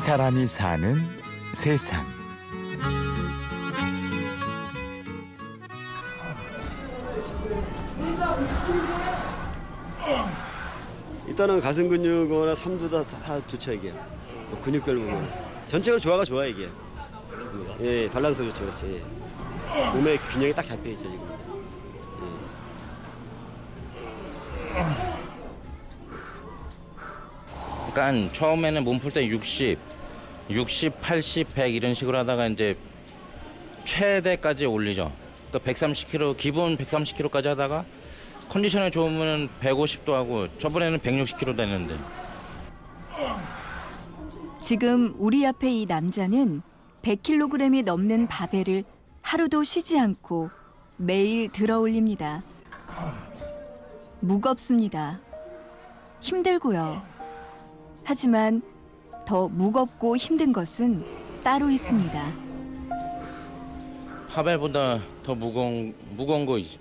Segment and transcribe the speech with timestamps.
[0.00, 0.94] 사람이 사는
[1.52, 2.04] 세상.
[11.28, 13.92] 일단은 가슴 근육이나 삼두 다, 다 좋죠 이게.
[14.50, 15.28] 뭐 근육별 부분
[15.68, 16.68] 전체적으로 조화가 좋아 이게.
[17.80, 19.02] 예 밸런스 좋죠 그렇지.
[19.76, 19.90] 예.
[19.96, 21.20] 몸의 균형이 딱 잡혀 있죠 지금.
[27.92, 29.78] 그러니까 처음에는 몸 풀 때 60,
[30.48, 32.76] 60, 80, 100 이런 식으로 하다가 이제
[33.84, 35.12] 최대까지 올리죠.
[35.50, 37.84] 그러니까 130kg 기본 130kg까지 하다가
[38.48, 41.94] 컨디션이 좋으면 150도 하고 저번에는 160kg 됐는데
[44.60, 46.62] 지금 우리 앞에 이 남자는
[47.02, 48.84] 100kg이 넘는 바벨을
[49.22, 50.50] 하루도 쉬지 않고
[50.96, 52.42] 매일 들어 올립니다.
[54.20, 55.20] 무겁습니다.
[56.20, 57.02] 힘들고요.
[58.04, 58.62] 하지만
[59.30, 61.04] 더 무겁고 힘든 것은
[61.44, 62.32] 따로 있습니다.
[64.28, 66.80] 파벨보다 더 무거운 무거운 거 있-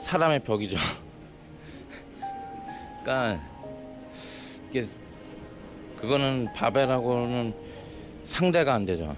[0.00, 0.76] 사람의 벽이죠.
[3.04, 3.40] 그러니까
[4.70, 4.88] 이게
[6.00, 7.54] 그거는 바벨하고는
[8.24, 9.14] 상대가 안 되죠.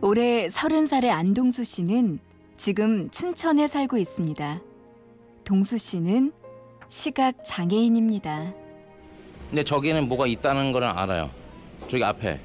[0.00, 2.20] 올해 30살의 안동수 씨는
[2.56, 4.62] 지금 춘천에 살고 있습니다.
[5.46, 6.32] 동수 씨는
[6.88, 8.52] 시각 장애인입니다.
[9.48, 11.30] 근데 저기는 뭐가 있다는 걸 알아요.
[11.88, 12.40] 저기 앞에.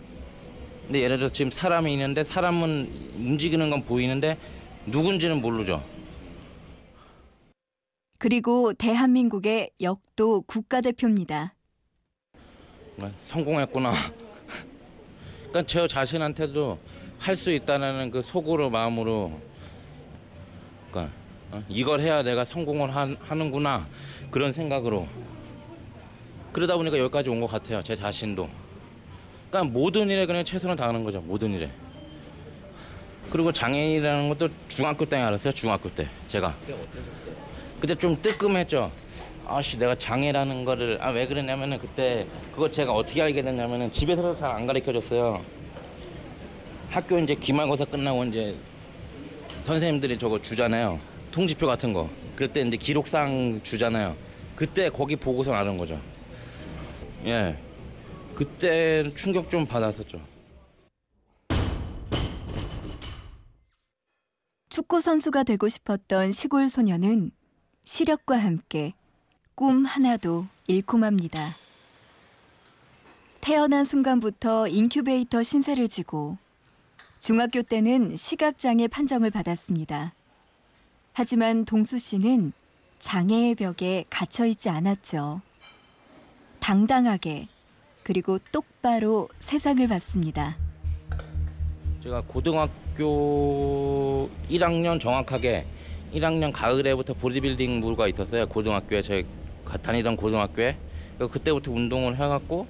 [0.86, 4.38] 근데 예를 들어 지금 사람이 있는데 사람은 움직이는 건 보이는데
[4.86, 5.84] 누군지는 모르죠.
[8.20, 11.56] 그리고 대한민국의 역도 국가대표입니다.
[13.00, 13.94] 아, 성공했구나.
[15.50, 16.78] 그러니까 저 자신한테도
[17.18, 19.40] 할 수 있다는 그 속으로 마음으로
[20.92, 21.21] 그러니까
[21.52, 23.88] 어, 이걸 해야 내가 성공을 하, 하는구나
[24.30, 25.08] 그런 생각으로
[26.54, 27.82] 그러다 보니까 여기까지 온 것 같아요.
[27.82, 28.50] 제 자신도.
[29.50, 31.22] 그러니까 모든 일에 그냥 최선을 다하는 거죠.
[31.22, 31.70] 모든 일에.
[33.30, 35.54] 그리고 장애인이라는 것도 중학교 때 알았어요.
[35.54, 36.54] 중학교 때 제가.
[37.80, 38.92] 그때 좀 뜨끔했죠.
[39.48, 44.52] 아씨 내가 장애라는 거를 아 왜 그랬냐면은 그때 그거 제가 어떻게 알게 됐냐면은 집에서 잘
[44.52, 45.44] 안 가르쳐 줬어요.
[46.90, 48.56] 학교 이제 기말고사 끝나고 이제
[49.64, 51.00] 선생님들이 저거 주잖아요.
[51.32, 52.10] 통지표 같은 거.
[52.36, 54.16] 그때 이제 기록상 주잖아요.
[54.56, 56.00] 그때 거기 보고서 아는 거죠.
[57.26, 57.58] 예.
[58.36, 60.20] 그때 충격 좀 받았었죠.
[64.70, 67.32] 축구 선수가 되고 싶었던 시골 소녀는
[67.84, 68.94] 시력과 함께
[69.56, 71.40] 꿈 하나도 잃고 맙니다.
[73.42, 76.38] 태어난 순간부터 인큐베이터 신세를 지고
[77.20, 80.14] 중학교 때는 시각장애 판정을 받았습니다.
[81.24, 82.52] 하지만 동수 씨는
[82.98, 85.42] 장애의 벽에 갇혀 있지 않았죠.
[86.60, 87.48] 당당하게
[88.02, 90.58] 그리고 똑바로 세상을 봤습니다.
[92.02, 95.68] 제가 고등학교 1학년 정확하게
[96.12, 98.48] 1학년 가을에부터 보디빌딩 부가 있었어요.
[98.48, 99.24] 고등학교에 제
[99.80, 100.76] 다니던 고등학교에
[101.20, 102.66] 그때부터 운동을 해갖고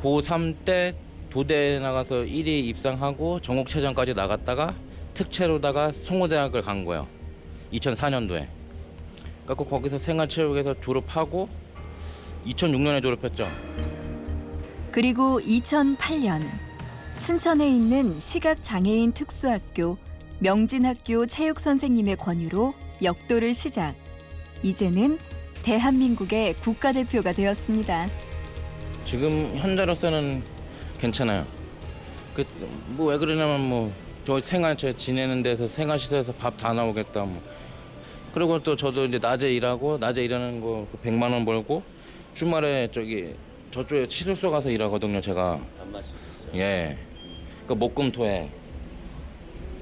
[0.00, 0.94] 고3 때
[1.30, 4.76] 도대에 나가서 1위 입상하고 전국체전까지 나갔다가
[5.14, 7.08] 특채로다가 송호대학을 간 거예요.
[7.72, 8.46] 2004년도에.
[9.46, 11.48] 그래서 거기서 생활체육에서 졸업하고
[12.46, 13.46] 2006년에 졸업했죠.
[14.90, 16.42] 그리고 2008년
[17.18, 19.96] 춘천에 있는 시각장애인 특수학교
[20.38, 23.94] 명진학교 체육 선생님의 권유로 역도를 시작.
[24.62, 25.18] 이제는
[25.62, 28.08] 대한민국의 국가대표가 되었습니다.
[29.04, 30.42] 지금 현재로서는
[30.98, 31.46] 괜찮아요.
[32.34, 32.44] 그
[32.96, 33.92] 뭐 왜 그러냐면 뭐
[34.24, 37.42] 저 생활 저 지내는 데서 생활 시설에서 밥 다 나오겠다 뭐.
[38.32, 41.82] 그리고 또 저도 이제 낮에 일하고 낮에 일하는 거 100만 원 벌고
[42.34, 43.34] 주말에 저기
[43.70, 45.60] 저쪽에 치술소 가서 일하거든요, 제가.
[46.54, 46.98] 예.
[47.66, 48.50] 그 목금토에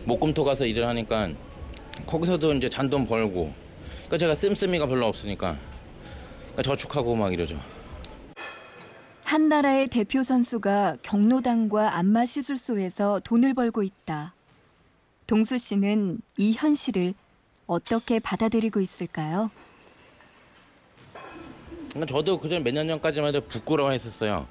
[0.04, 1.30] 목금토 가서 일을 하니까
[2.06, 3.52] 거기서도 이제 잔돈 벌고.
[4.06, 5.56] 그러니까 제가 씀씀이가 별로 없으니까
[6.40, 7.60] 그러니까 저축하고 막 이러죠.
[9.24, 14.34] 한 나라의 대표 선수가 경로당과 안마 시술소에서 돈을 벌고 있다.
[15.28, 17.14] 동수 씨는 이 현실을
[17.74, 19.48] 어떻게 받아들이고 있을까요?
[22.08, 24.46] 저도 그전 몇 년 전까지만 해도 부끄러워했었어요.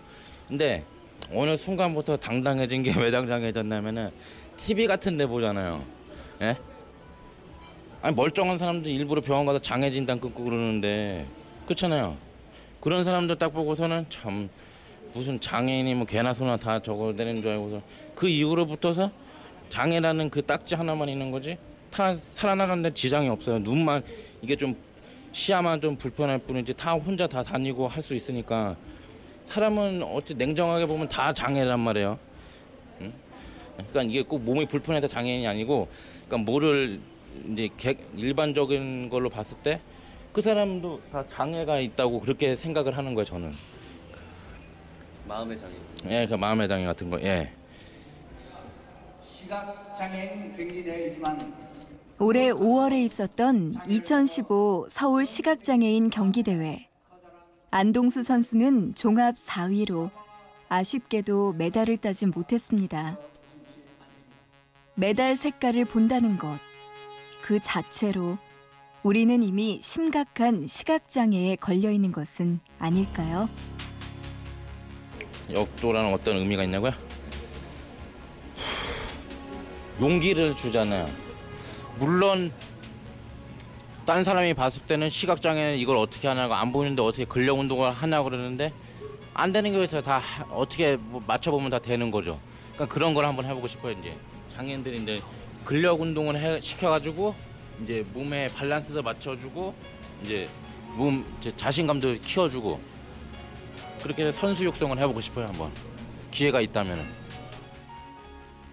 [0.47, 0.85] 근데
[1.33, 4.11] 어느 순간부터 당당해진 게 왜 당당해졌냐면은
[4.55, 5.83] TV 같은 데 보잖아요.
[6.41, 6.55] 예?
[8.01, 11.27] 아니 멀쩡한 사람들 일부러 병원 가서 장애 진단 끊고 그러는데
[11.65, 12.15] 그렇잖아요.
[12.79, 14.49] 그런 사람들 딱 보고서는 참
[15.13, 17.81] 무슨 장애인이 뭐 개나 소나 다 저거 되는 줄 알고서
[18.15, 19.11] 그 이후로부터서
[19.69, 21.57] 장애라는 그 딱지 하나만 있는 거지
[21.91, 23.59] 다 살아나가는데 지장이 없어요.
[23.59, 24.03] 눈만
[24.41, 24.75] 이게 좀
[25.31, 28.75] 시야만 좀 불편할 뿐이지 다 혼자 다 다니고 할 수 있으니까
[29.45, 32.17] 사람은 어찌 냉정하게 보면 다 장애란 말이에요.
[33.01, 33.13] 응?
[33.75, 35.87] 그러니까 이게 꼭 몸이 불편해서 장애인이 아니고,
[36.27, 36.99] 그러니까 뭐를
[37.51, 39.79] 이제 개- 일반적인 걸로 봤을 때
[40.31, 43.25] 그 사람도 다 장애가 있다고 그렇게 생각을 하는 거예요.
[43.25, 43.51] 저는.
[45.27, 45.73] 마음의 장애.
[46.21, 47.19] 예, 그 마음의 장애 같은 거.
[47.21, 47.51] 예.
[49.23, 51.68] 시각 장애인 경기대회이지만
[52.21, 56.89] 올해 5월에 있었던 2015 서울 시각장애인 경기대회.
[57.71, 60.11] 안동수 선수는 종합 4위로
[60.67, 63.17] 아쉽게도 메달을 따진 못했습니다.
[64.95, 66.59] 메달 색깔을 본다는 것,
[67.41, 68.37] 그 자체로
[69.01, 73.47] 우리는 이미 심각한 시각장애에 걸려 있는 것은 아닐까요?
[75.53, 76.91] 역도라는 어떤 의미가 있냐고요?
[80.01, 81.28] 용기를 주잖아요.
[81.99, 82.51] 물론
[84.05, 88.73] 딴 사람이 봤을 때는 시각장애는 이걸 어떻게 하냐고 안 보이는데 어떻게 근력 운동을 하냐고 그러는데
[89.33, 92.39] 안 되는 거에서 다 하- 어떻게 뭐 맞춰보면 다 되는 거죠.
[92.73, 94.15] 그러니까 그런 걸 한번 해보고 싶어요 이제
[94.55, 95.19] 장애인들이 이제
[95.65, 97.35] 근력 운동을 해, 시켜가지고
[97.83, 99.75] 이제 몸에 밸런스도 맞춰주고
[100.23, 100.49] 이제
[100.95, 102.79] 몸 이제 자신감도 키워주고
[104.01, 105.71] 그렇게 선수 육성을 해보고 싶어요 한번
[106.31, 107.18] 기회가 있다면은.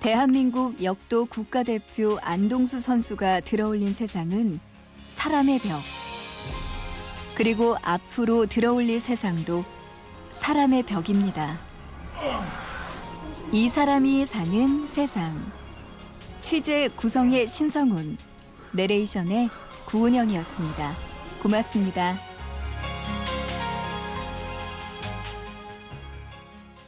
[0.01, 4.61] 대한민국 역도 국가대표 안동수 선수가 들어올린 세상은
[5.09, 5.81] 사람의 벽.
[7.35, 9.65] 그리고 앞으로 들어올릴 세상도
[10.31, 11.59] 사람의 벽입니다.
[13.53, 15.35] 이 사람이 사는 세상.
[16.41, 18.17] 취재 구성의 신성훈,
[18.73, 19.51] 내레이션의
[19.87, 20.95] 구은영이었습니다.
[21.43, 22.17] 고맙습니다.